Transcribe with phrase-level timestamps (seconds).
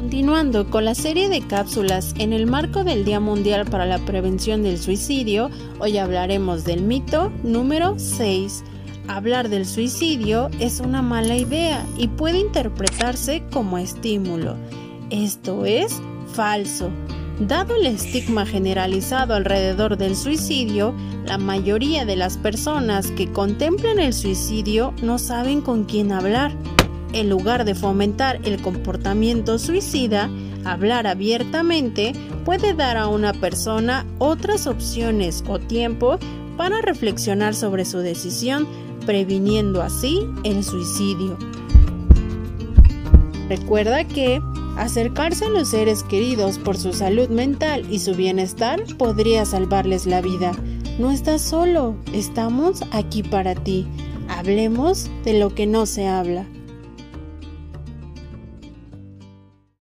[0.00, 4.62] Continuando con la serie de cápsulas en el marco del Día Mundial para la Prevención
[4.62, 8.64] del Suicidio, hoy hablaremos del mito número 6.
[9.08, 14.56] Hablar del suicidio es una mala idea y puede interpretarse como estímulo.
[15.10, 16.00] Esto es
[16.32, 16.88] falso.
[17.38, 20.94] Dado el estigma generalizado alrededor del suicidio,
[21.26, 26.52] la mayoría de las personas que contemplan el suicidio no saben con quién hablar
[27.12, 30.30] en lugar de fomentar el comportamiento suicida,
[30.64, 32.12] hablar abiertamente
[32.44, 36.18] puede dar a una persona otras opciones o tiempo
[36.56, 38.66] para reflexionar sobre su decisión,
[39.06, 41.38] previniendo así el suicidio.
[43.48, 44.40] Recuerda que
[44.76, 50.20] acercarse a los seres queridos por su salud mental y su bienestar podría salvarles la
[50.20, 50.52] vida.
[50.98, 53.86] No estás solo, estamos aquí para ti.
[54.28, 56.46] Hablemos de lo que no se habla.